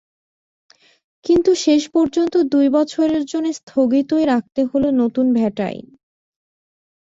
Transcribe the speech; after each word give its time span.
কিন্তু 1.25 1.51
শেষ 1.65 1.81
পর্যন্ত 1.89 2.33
দুই 2.53 2.67
বছরের 2.69 3.23
জন্য 3.25 3.47
স্থগিতই 3.59 4.25
রাখতে 4.25 4.61
হলো 4.71 4.87
নতুন 5.01 5.25
ভ্যাট 5.33 5.57
আইন। 5.67 5.87